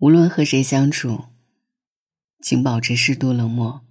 [0.00, 1.24] 无论和谁相处，
[2.40, 3.82] 请保持适度冷漠。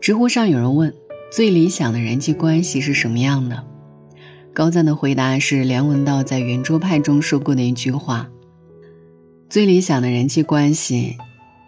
[0.00, 0.94] 知乎上有人问
[1.32, 3.66] ：“最理想的人际关系是什么样的？”
[4.54, 8.30] 高赞的回答是梁文道在圆桌派中说过的一句话
[9.50, 11.16] ：“最理想的人际关系，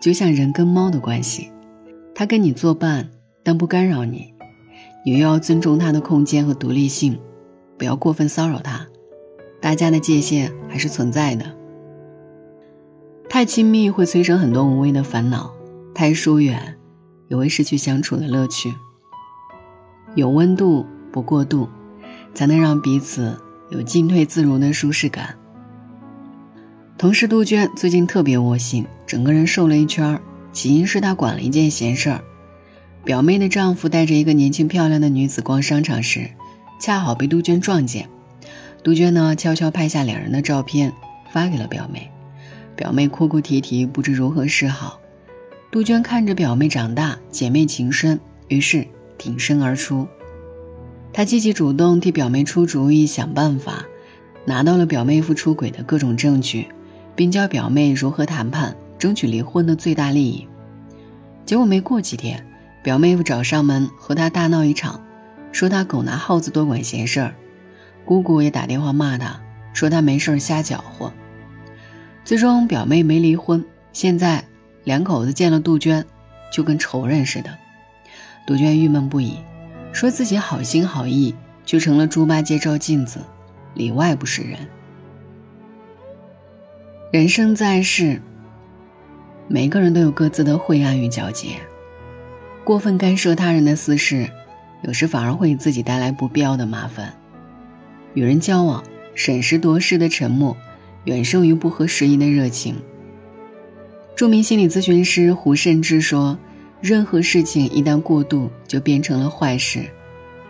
[0.00, 1.50] 就像人跟猫的关系，
[2.14, 3.10] 它跟你作伴，
[3.42, 4.32] 但不干扰你。”
[5.08, 7.18] 你又要尊重他的空间和独立性，
[7.78, 8.86] 不要过分骚扰他。
[9.58, 11.46] 大家的界限还是存在的。
[13.26, 15.50] 太亲密会催生很多无谓的烦恼，
[15.94, 16.76] 太疏远
[17.28, 18.70] 也会失去相处的乐趣。
[20.14, 21.70] 有温度不过度，
[22.34, 23.34] 才能让彼此
[23.70, 25.36] 有进退自如的舒适感。
[26.98, 30.20] 同事杜鹃最近特别窝心，整个人瘦了一圈儿，
[30.52, 32.22] 起因是她管了一件闲事儿。
[33.08, 36.30] 表妹的丈夫带着一个年轻漂亮的女子逛商场时，
[36.78, 38.06] 恰好被杜鹃撞见。
[38.84, 40.92] 杜鹃呢，悄悄拍下两人的照片，
[41.32, 42.10] 发给了表妹。
[42.76, 45.00] 表妹哭哭啼啼，不知如何是好。
[45.70, 50.06] 杜鹃看着表妹长大，姐妹情深，于是挺身而出。
[51.10, 53.86] 她积极主动替表妹出主意、想办法，
[54.44, 56.66] 拿到了表妹夫出轨的各种证据，
[57.16, 60.46] 并教表妹如何谈判，争取离婚的最大利益。
[61.46, 62.44] 结果没过几天。
[62.88, 65.04] 表妹夫找上门和他大闹一场，
[65.52, 67.34] 说他狗拿耗子多管闲事儿。
[68.06, 69.38] 姑姑也打电话骂他，
[69.74, 71.12] 说他没事瞎搅和。
[72.24, 74.42] 最终表妹没离婚，现在
[74.84, 76.02] 两口子见了杜鹃，
[76.50, 77.50] 就跟仇人似的。
[78.46, 79.34] 杜鹃郁闷不已，
[79.92, 81.34] 说自己好心好意，
[81.66, 83.20] 就成了猪八戒照镜子，
[83.74, 84.58] 里外不是人。
[87.12, 88.22] 人生在世，
[89.46, 91.48] 每个人都有各自的晦暗与皎洁。
[92.68, 94.28] 过分干涉他人的私事，
[94.82, 97.14] 有时反而会给自己带来不必要的麻烦。
[98.12, 100.54] 与人交往，审时度势的沉默，
[101.04, 102.76] 远胜于不合时宜的热情。
[104.14, 106.38] 著名心理咨询师胡慎之说
[106.82, 109.86] ：“任何事情一旦过度，就变成了坏事，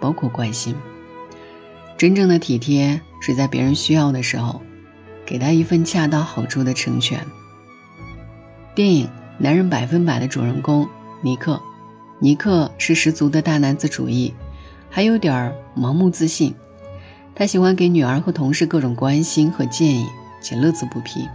[0.01, 0.75] 包括关心。
[1.97, 4.61] 真正的体贴是在别人需要的时候，
[5.25, 7.21] 给他一份恰到好处的成全。”
[8.75, 9.07] 电影
[9.39, 10.85] 《男人百分百》的主人公
[11.23, 11.63] 尼克。
[12.21, 14.35] 尼克是十足的大男子主义，
[14.91, 16.53] 还有点儿盲目自信。
[17.33, 20.05] 他喜欢给女儿和同事各种关心和建议，
[20.41, 21.29] 且乐此不疲。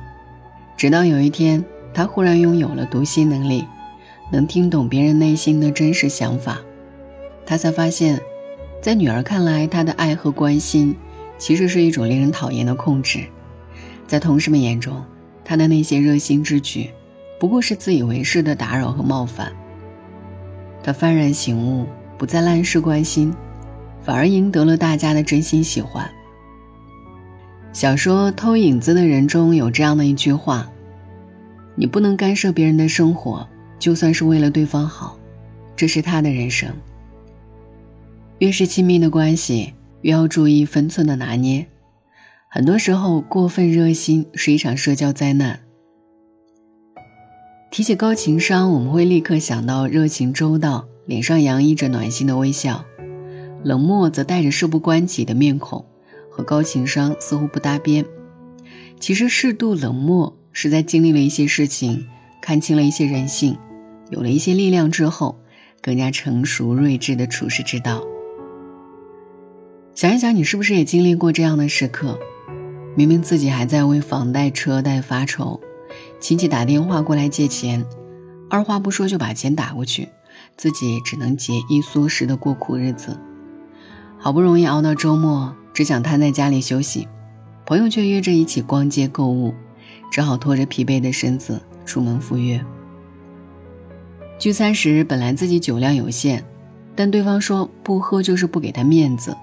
[0.76, 1.64] 直到有一天，
[1.94, 3.66] 他忽然拥有了读心能力，
[4.30, 6.60] 能听懂别人内心的真实想法。
[7.46, 8.20] 他才发现，
[8.82, 10.94] 在女儿看来，他的爱和关心
[11.38, 13.22] 其实是一种令人讨厌的控制；
[14.06, 15.02] 在同事们眼中，
[15.46, 16.90] 他的那些热心之举，
[17.40, 19.54] 不过是自以为是的打扰和冒犯。
[20.84, 23.34] 他幡然醒悟，不再滥施关心，
[24.04, 26.08] 反而赢得了大家的真心喜欢。
[27.72, 30.70] 小说《偷影子的人》中有这样的一句话
[31.76, 33.48] ：“你不能干涉别人的生活，
[33.80, 35.18] 就算是为了对方好，
[35.76, 36.70] 这是他的人生。”
[38.40, 41.66] 越是亲密的关系，越要注意分寸的拿捏。
[42.50, 45.62] 很多时候，过分热心是一场社交灾难。
[47.74, 52.86] 提起高情商，我们会立刻想到热情周到、脸上洋溢着暖心的微笑；
[53.64, 55.84] 冷漠则带着事不关己的面孔，
[56.30, 58.06] 和高情商似乎不搭边。
[59.00, 62.06] 其实，适度冷漠是在经历了一些事情，
[62.44, 63.58] 看清了一些人性，
[64.12, 65.40] 有了一些力量之后，
[65.82, 68.04] 更加成熟睿智的处世之道。
[69.96, 72.20] 想一想，你是不是也经历过这样的时刻？
[72.96, 75.60] 明明自己还在为房贷、车贷发愁。
[76.24, 77.86] 亲戚打电话过来借钱，
[78.50, 80.08] 二话不说就把钱打过去，
[80.56, 83.20] 自己只能节衣缩食的过苦日子。
[84.18, 87.10] 好不容易熬到周末，只想瘫在家里休息，
[87.66, 89.54] 朋友却约着一起逛街购物，
[90.10, 92.64] 只好拖着疲惫的身子出门赴约。
[94.40, 96.42] 聚餐时本来自己酒量有限，
[96.96, 99.36] 但对方说不喝就是不给他面子，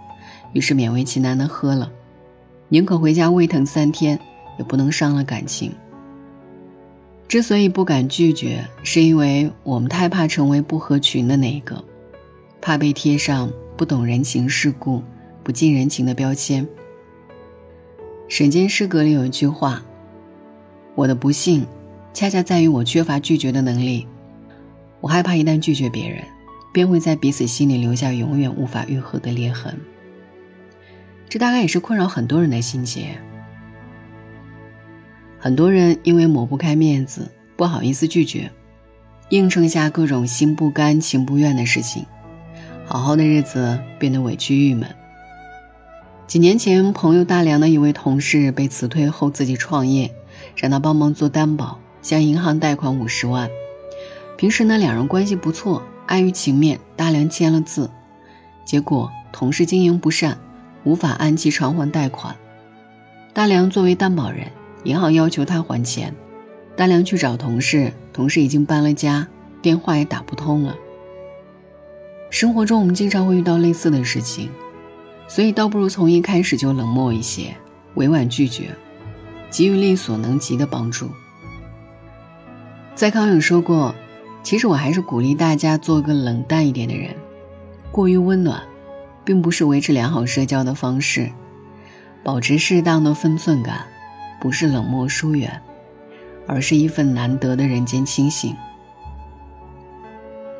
[0.55, 1.93] 于是勉为其难的喝了，
[2.71, 4.19] 宁可回家胃疼三天，
[4.59, 5.71] 也不能伤了感情。
[7.31, 11.85] 之所以不敢拒绝，是因为我们太怕成为不合群的那一个，
[12.61, 15.01] 怕被贴上不懂人情世故、
[15.45, 16.67] 不近人情的标签。
[18.27, 19.81] 沈间诗格里有一句话
[20.97, 21.65] ：“我的不幸，
[22.13, 24.09] 恰恰在于我缺乏拒绝的能力。
[25.01, 26.25] 我害怕一旦拒绝别人，
[26.73, 29.79] 便会在彼此心里留下永远无法愈合的裂痕。”
[31.31, 33.17] 这大概也是困扰很多人的心结。
[35.43, 38.51] 很多人因为抹不开面子，不好意思拒绝，
[39.31, 42.05] 硬撑下各种心不甘情不愿的事情，
[42.85, 44.87] 好好的日子变得委屈郁闷。
[46.27, 50.15] 几年前，朋友大梁的一位同事被辞退后自己创业，
[50.55, 53.49] 让他帮忙做担保，向银行贷款五十万。
[54.37, 57.91] 平时呢，两人关系不错，碍于情面，大梁签了字。
[58.67, 60.37] 结果同事经营不善，
[60.85, 62.37] 无法按期偿还贷款。
[63.33, 64.47] 大梁作为担保人，
[64.85, 66.15] 银行要求他还钱。
[66.77, 69.27] 大梁去找同事，同事已经搬了家，
[69.61, 70.77] 电话也打不通了。
[72.31, 74.49] 生活中我们经常会遇到类似的事情，
[75.29, 77.55] 所以倒不如从一开始就冷漠一些，
[77.97, 78.75] 委婉拒绝，
[79.51, 81.11] 给予力所能及的帮助。
[82.95, 83.95] 在康永说过
[84.43, 87.15] ：“其实我还是鼓励大家做个冷淡一点的人。
[87.91, 88.63] 过于温暖，
[89.25, 91.31] 并不是维持良好社交的方式。
[92.23, 93.87] 保持适当的分寸感，
[94.41, 95.61] 不是冷漠疏远，
[96.47, 98.55] 而是一份难得的人间清醒。”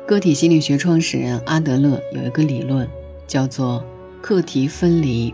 [0.07, 2.87] 个体心理学创始人阿德勒有一个理论，
[3.27, 3.83] 叫做
[4.21, 5.33] 课题分离。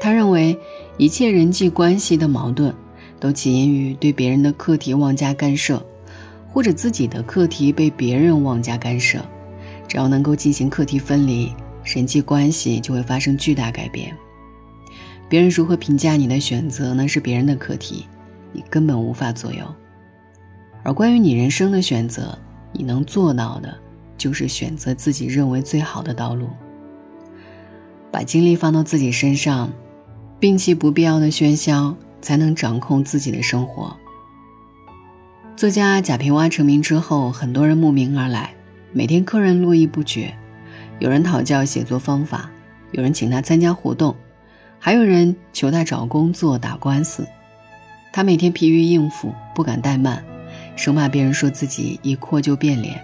[0.00, 0.58] 他认为，
[0.96, 2.72] 一切人际关系的矛盾，
[3.20, 5.84] 都起因于对别人的课题妄加干涉，
[6.50, 9.18] 或者自己的课题被别人妄加干涉。
[9.86, 11.52] 只要能够进行课题分离，
[11.84, 14.16] 人际关系就会发生巨大改变。
[15.28, 18.06] 别人如何评价你的选择，那是别人的课题，
[18.52, 19.64] 你根本无法左右。
[20.82, 22.38] 而关于你人生的选择，
[22.72, 23.74] 你能做到的，
[24.18, 26.48] 就是选择自己认为最好的道路。
[28.10, 29.72] 把精力放到自己身上，
[30.38, 33.96] 摒弃不必要的喧嚣，才能掌控自己的生活。
[35.56, 38.54] 作家贾平凹成名之后，很多人慕名而来，
[38.92, 40.34] 每天客人络绎不绝，
[40.98, 42.50] 有人讨教写作方法，
[42.92, 44.14] 有人请他参加活动，
[44.84, 47.26] 还有人求他找工作、打官司。
[48.12, 50.22] 他每天疲于应付，不敢怠慢。
[50.76, 53.00] 生怕别人说自己一扩就变脸，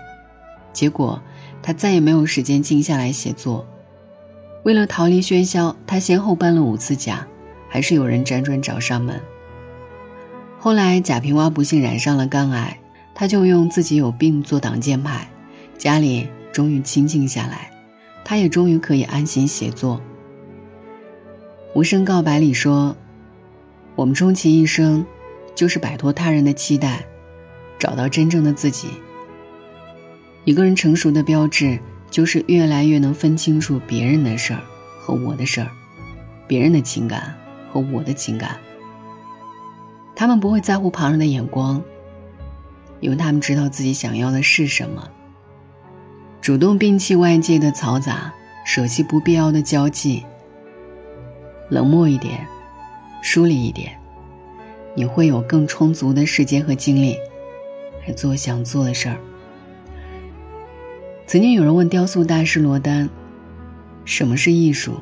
[0.74, 1.18] 结果
[1.62, 3.66] 他再也没有时间静下来写作。
[4.62, 7.26] 为了逃离喧嚣，他先后搬了五次家，
[7.66, 9.18] 还是有人辗转找上门。
[10.58, 12.78] 后来贾平凹不幸染上了肝癌，
[13.14, 15.26] 他就用自己有病做挡箭牌，
[15.78, 17.70] 家里终于清静下来，
[18.22, 19.96] 他也终于可以安心写作。
[21.74, 22.96] 《无声告白》里说
[23.94, 25.06] ：“我们终其一生，
[25.54, 27.06] 就是摆脱他人的期待。”
[27.78, 28.88] 找到真正的自己。
[30.44, 31.78] 一个人成熟的标志，
[32.10, 34.60] 就是越来越能分清楚别人的事儿
[35.00, 35.70] 和我的事儿，
[36.46, 37.34] 别人的情感
[37.72, 38.58] 和我的情感。
[40.14, 41.82] 他们不会在乎旁人的眼光，
[43.00, 45.08] 因为他们知道自己想要的是什么。
[46.42, 48.30] 主动摒弃外界的嘈杂，
[48.66, 50.24] 舍弃不必要的交际，
[51.70, 52.46] 冷漠一点，
[53.22, 53.98] 疏离一点，
[54.94, 57.16] 你会有更充足的时间和精力。
[58.06, 59.16] 来做想做的事儿。
[61.26, 63.08] 曾经有人问雕塑大师罗丹
[64.06, 64.94] ：“什么是艺术？”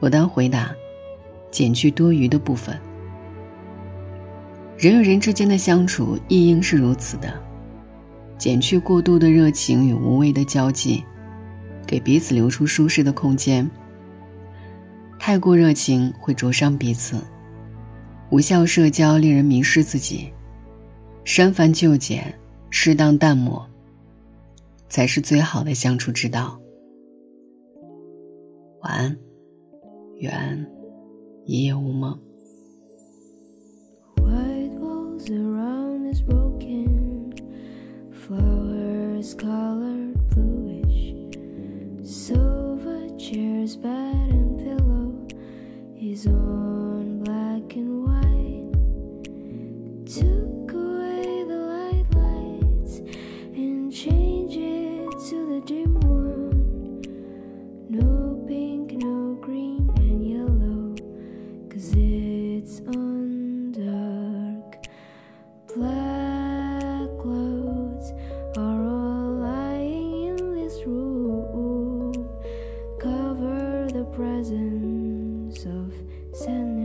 [0.00, 0.70] 罗丹回答
[1.50, 2.78] ：“减去多余的部分。
[4.76, 7.32] 人与人之间的相处亦应是如此的，
[8.36, 11.02] 减去过度的热情与无谓的交际，
[11.86, 13.68] 给彼此留出舒适的空间。
[15.20, 17.16] 太过热情会灼伤彼此，
[18.30, 20.32] 无效社交令人迷失自己。”
[21.22, 22.34] 删繁就简，
[22.70, 23.64] 适当淡漠，
[24.88, 26.58] 才是最好的相处之道。
[28.80, 29.16] 晚安，
[30.16, 30.66] 愿
[31.44, 32.18] 一夜无梦。
[46.10, 48.72] always on black and white.
[50.06, 52.98] Took away the light lights
[53.54, 57.02] and changed it to the dim one.
[57.88, 60.96] No pink, no green and yellow,
[61.68, 64.86] cause it's on dark.
[65.76, 68.12] Black clouds
[68.56, 72.12] are all lying in this room.
[72.98, 74.99] Cover the present
[75.58, 75.92] of
[76.32, 76.79] sand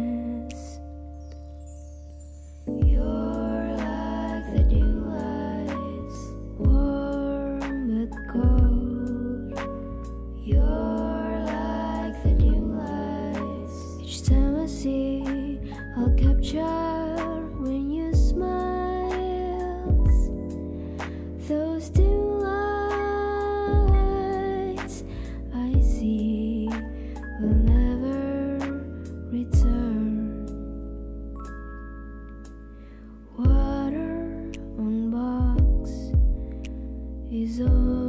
[37.32, 38.05] is all.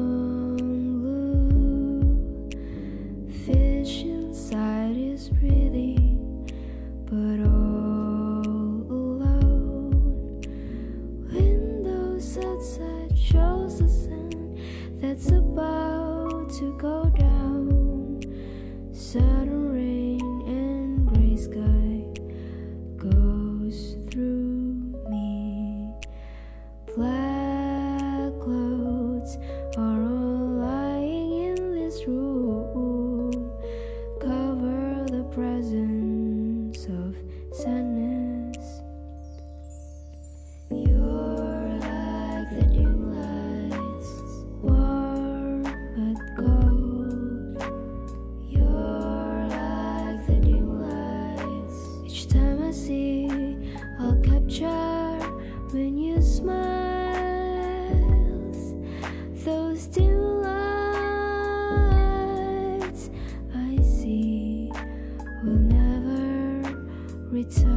[67.46, 67.75] Return.